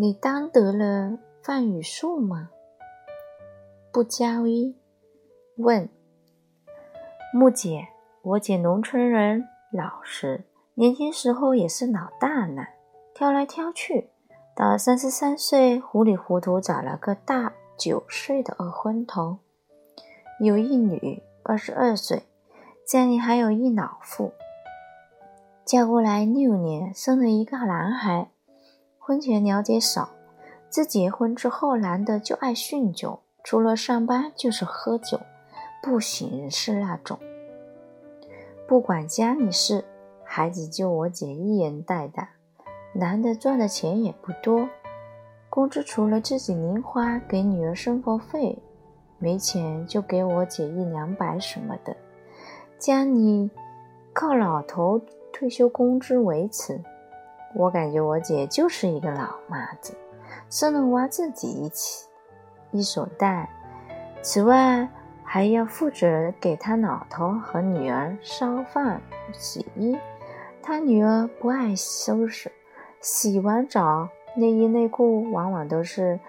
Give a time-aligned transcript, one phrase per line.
[0.00, 2.48] 你当得了范语术吗？
[3.92, 4.74] 不加一
[5.58, 5.90] 问。
[7.34, 7.88] 木姐，
[8.22, 12.66] 我姐农村人，老实，年轻时候也是老大难，
[13.12, 14.08] 挑来挑去，
[14.56, 19.36] 到三十三岁糊里糊涂找了个大九岁的二婚头，
[20.42, 22.22] 有一女，二十二岁，
[22.86, 24.32] 家里还有一老妇。
[25.66, 28.30] 嫁过来六年，生了一个男孩。
[29.10, 30.08] 婚前了解少，
[30.68, 35.18] 自结婚之后，男的就爱酗酒，除了上班就是喝酒，
[35.82, 37.18] 不省人事那种。
[38.68, 39.84] 不管家里事，
[40.22, 42.30] 孩子就我姐一人带大。
[42.92, 44.68] 男的赚的钱也不多，
[45.48, 48.56] 工资除了自己零花给女儿生活费，
[49.18, 51.96] 没钱就给我姐一两百什么的。
[52.78, 53.50] 家里
[54.12, 55.00] 靠老头
[55.32, 56.80] 退休工资维持。
[57.54, 59.96] 我感觉我姐就是一个老妈子，
[60.48, 62.08] 生了娃自己一起
[62.70, 63.50] 一手带，
[64.22, 64.88] 此外
[65.24, 69.98] 还要负责给他老头和女儿烧饭、洗衣。
[70.62, 72.52] 他女儿不爱收拾，
[73.00, 76.20] 洗完澡内衣内裤往往都是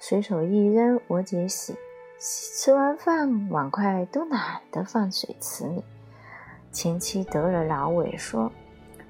[0.00, 1.76] 随手一扔，我姐洗。
[2.18, 5.84] 吃完饭碗筷都懒得放水池里。
[6.72, 8.50] 前妻得了脑萎缩，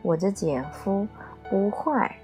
[0.02, 1.06] 我这姐夫。
[1.50, 2.16] 不坏，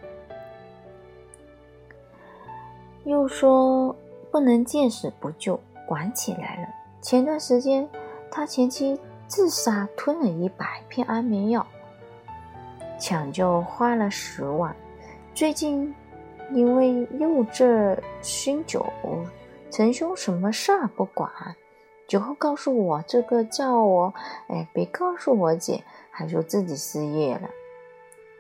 [3.05, 3.95] 又说
[4.31, 6.69] 不能见死不救，管起来了。
[7.01, 7.89] 前段时间
[8.31, 11.67] 他前妻自杀，吞了一百片安眠药，
[12.98, 14.75] 抢救花了十万。
[15.34, 15.95] 最近
[16.53, 18.84] 因为又这酗酒，
[19.71, 21.31] 陈兄什么事儿不管，
[22.06, 24.12] 酒后告诉我这个，叫我
[24.49, 27.49] 哎别告诉我姐，还说自己失业了。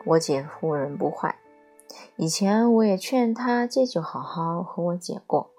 [0.04, 1.38] 我姐夫人不坏，
[2.16, 5.50] 以前我也劝他戒酒，好好和我姐过。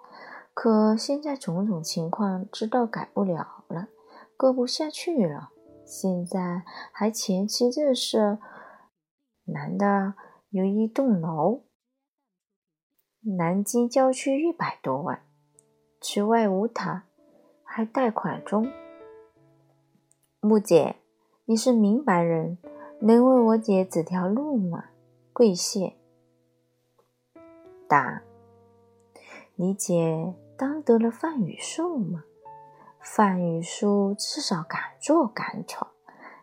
[0.53, 3.87] 可现在种种情况，知道改不了了，
[4.35, 5.51] 过不下去了。
[5.85, 8.37] 现在还前妻这事，
[9.45, 10.13] 男的
[10.49, 11.63] 有一栋楼，
[13.37, 15.23] 南京郊区一百多万，
[16.01, 17.05] 此外无他，
[17.63, 18.69] 还贷款中。
[20.41, 20.97] 木姐，
[21.45, 22.57] 你是明白人。
[23.05, 24.85] 能为我姐指条路吗？
[25.33, 25.97] 跪谢。
[27.85, 28.21] 答：
[29.55, 32.23] 你姐当得了范语术吗？
[33.01, 35.91] 范语术至少敢做敢闯，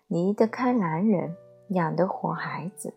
[0.06, 1.34] 离得开男人，
[1.68, 2.92] 养得活孩子，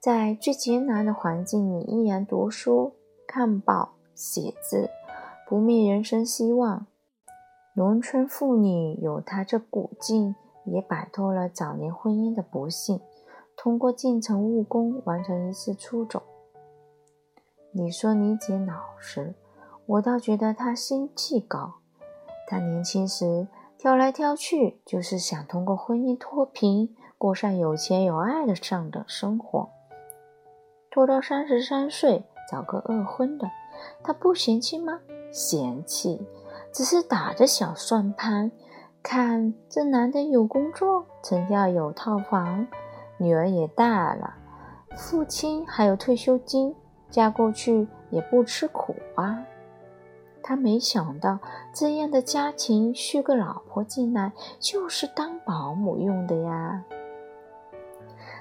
[0.00, 2.94] 在最艰难的环境里依然读书、
[3.26, 4.88] 看报、写字，
[5.46, 6.86] 不灭人生希望。
[7.74, 10.34] 农村妇女有她这股劲。
[10.64, 13.00] 也摆脱了早年婚姻的不幸，
[13.56, 16.22] 通过进城务工完成一次出走。
[17.72, 19.34] 你说你姐老实，
[19.86, 21.74] 我倒觉得她心气高。
[22.46, 29.70] 她年轻时挑来挑去，就是想通过婚姻脱贫，过上有钱有爱的上等生活。
[30.90, 33.50] 拖到三十三岁找个二婚的，
[34.02, 35.00] 她不嫌弃吗？
[35.32, 36.20] 嫌弃，
[36.70, 38.52] 只是打着小算盘。
[39.02, 42.66] 看这男的有工作，成家有套房，
[43.18, 44.34] 女儿也大了，
[44.96, 46.74] 父亲还有退休金，
[47.10, 49.44] 嫁过去也不吃苦啊。
[50.40, 51.38] 他没想到
[51.72, 56.84] 这样的家庭续个老婆进来就是当保姆用的呀。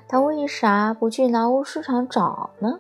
[0.08, 2.80] 他为啥不去劳务市场找呢？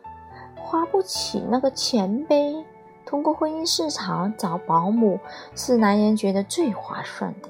[0.56, 2.64] 花不起那个钱呗。
[3.06, 5.20] 通过婚姻市场找保姆
[5.56, 7.50] 是男人觉得最划算的。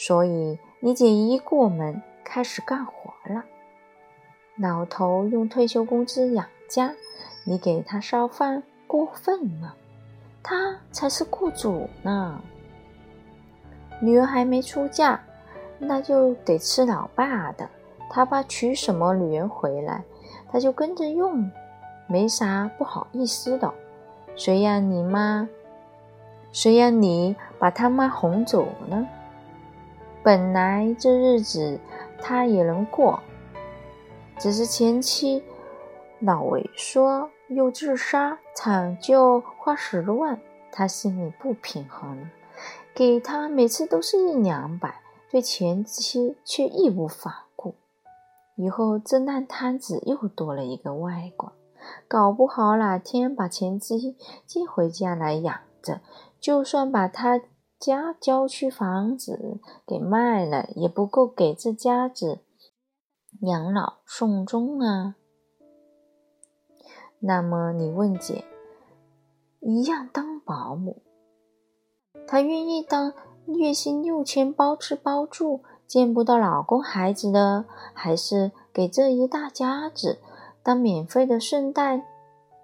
[0.00, 3.42] 所以你姐一过门开始干活了，
[4.54, 6.94] 老头用退休工资养家，
[7.42, 9.74] 你给他烧饭过分了，
[10.40, 12.40] 他才是雇主呢。
[14.00, 15.20] 女儿还没出嫁，
[15.80, 17.68] 那就得吃老爸的，
[18.08, 20.04] 他爸娶什么女人回来，
[20.52, 21.50] 他就跟着用，
[22.06, 23.74] 没啥不好意思的。
[24.36, 25.48] 谁让你妈，
[26.52, 29.04] 谁让你把他妈哄走呢？
[30.28, 31.80] 本来这日子
[32.20, 33.18] 他也能过，
[34.38, 35.42] 只是前妻
[36.18, 40.38] 脑萎缩又自杀，抢救花十万，
[40.70, 42.28] 他心里不平衡。
[42.94, 47.74] 给他每次都是一两百，对前妻却义无反顾。
[48.54, 51.54] 以后这烂摊子又多了一个外挂，
[52.06, 54.14] 搞不好哪天把前妻
[54.44, 56.02] 接回家来养着，
[56.38, 57.40] 就算把他。
[57.78, 62.40] 家郊区房子给卖了，也不够给这家子
[63.42, 65.14] 养老送终啊！
[67.20, 68.44] 那么你问姐，
[69.60, 71.02] 一样当保姆，
[72.26, 73.12] 她愿意当
[73.46, 77.64] 月薪六千包吃包住，见不到老公孩子的，
[77.94, 80.18] 还是给这一大家子
[80.62, 81.98] 当免费的顺带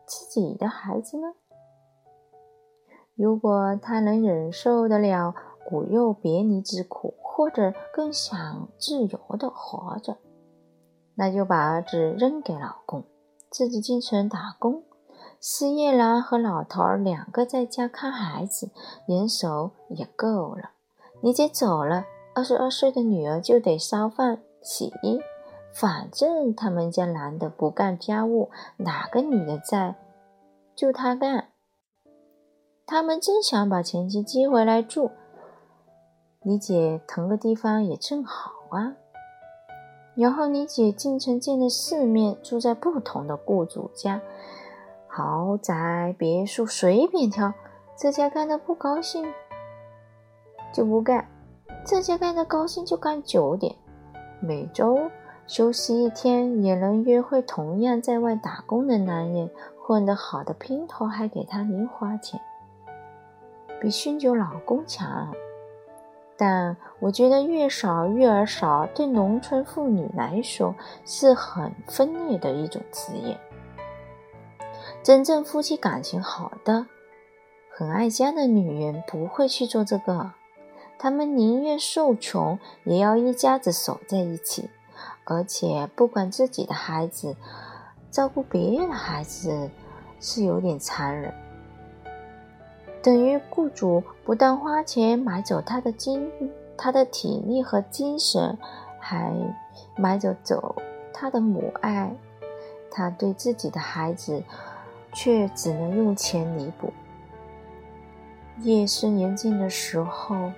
[0.07, 1.35] 自己的孩子呢？
[3.17, 5.35] 如果她能忍受得了
[5.67, 10.17] 骨肉别离之苦，或者更想自由的活着，
[11.15, 13.05] 那就把儿子扔给老公，
[13.51, 14.83] 自己进城打工。
[15.41, 18.71] 失业了和老头儿两个在家看孩子，
[19.07, 20.71] 人手也够了。
[21.21, 25.21] 你姐走了，二十二岁的女儿就得烧饭洗衣，
[25.73, 29.97] 反正他们家男的不干家务，哪个女的在，
[30.75, 31.44] 就他干。
[32.87, 35.11] 他们真想把前妻接回来住，
[36.43, 38.95] 你姐腾个地方也正好啊。
[40.15, 44.21] 然后你姐进城见了世面，住在不同的雇主家，
[45.09, 47.55] 豪宅、别墅随便挑，
[47.97, 49.27] 这家干的不高兴
[50.73, 51.27] 就不干，
[51.87, 53.75] 这家干的高兴就干久点，
[54.41, 55.11] 每周
[55.47, 59.51] 休息一天也能约会同样在外打工的男人，
[59.83, 62.39] 混得好的姘头还给他零花钱。
[63.85, 65.31] 比酗酒老公强，
[66.39, 73.39] 但我觉得月嫂育儿少对农村妇女来说是很分裂的一种职业。
[75.03, 76.87] 真正夫妻感情好的、
[77.71, 80.33] 很爱家的女人不会去做这个，
[80.99, 84.71] 她们宁愿受穷也要一家子守在一起，
[85.25, 87.37] 而且不管自己的孩子，
[88.11, 89.69] 照顾别人的孩子
[90.21, 91.35] 是有点残忍。
[93.05, 96.33] 等于雇主不但花钱买走他的精、
[96.75, 98.57] 他的体力和精神，
[98.99, 99.31] 还
[99.95, 100.75] 买走走
[101.13, 102.17] 他的母爱。
[102.91, 104.43] 他对自己的孩子，
[105.13, 106.95] 却只能用钱弥补。
[108.61, 110.51] 夜深人静的时候，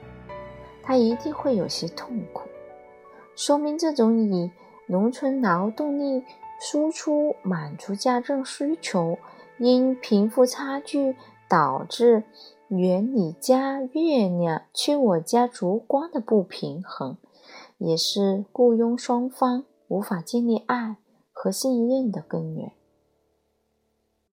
[0.84, 2.42] 他一定会有些痛苦。
[3.34, 4.52] 说明这种以
[4.86, 6.22] 农村劳动力
[6.60, 9.18] 输出满足家政需求，
[9.58, 11.16] 因贫富差距。
[11.48, 12.24] 导致
[12.68, 17.16] 圆你家月亮缺我家烛光的不平衡，
[17.78, 20.96] 也是雇佣双方无法建立爱
[21.32, 22.72] 和信任的根源。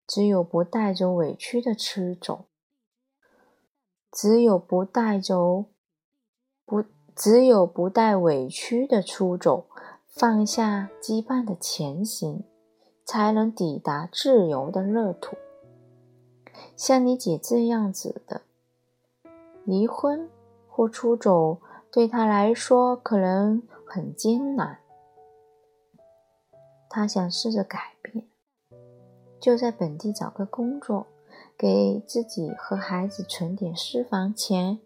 [0.07, 2.45] 只有不带着委屈的出走，
[4.11, 5.65] 只有不带走
[6.65, 6.83] 不
[7.15, 9.67] 只有不带委屈的出走，
[10.07, 12.43] 放下羁绊的前行，
[13.05, 15.37] 才能抵达自由的乐土。
[16.75, 18.41] 像你姐这样子的，
[19.65, 20.29] 离婚
[20.67, 21.57] 或出走
[21.91, 24.79] 对她来说可能很艰难。
[26.89, 28.25] 她想试着改变，
[29.39, 31.07] 就在本地找个工作，
[31.57, 34.79] 给自己和孩子存点私房钱，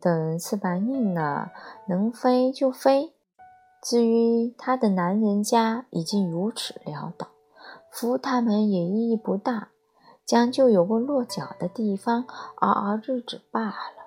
[0.00, 1.52] 等翅膀硬了，
[1.86, 3.12] 能飞就飞。
[3.82, 7.28] 至于她的男人家，已经如此潦倒，
[7.90, 9.71] 扶他们也意义不大。
[10.24, 12.24] 将就有个落脚的地方，
[12.56, 14.01] 熬熬日子罢了。